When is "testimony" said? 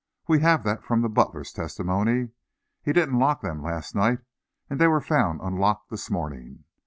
1.53-2.29